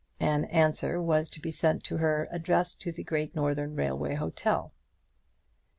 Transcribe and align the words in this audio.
An 0.19 0.45
answer 0.45 0.99
was 0.99 1.29
to 1.29 1.39
be 1.39 1.51
sent 1.51 1.83
to 1.83 1.97
her, 1.97 2.27
addressed 2.31 2.81
to 2.81 2.91
the 2.91 3.03
Great 3.03 3.35
Northern 3.35 3.75
Railway 3.75 4.15
Hotel. 4.15 4.73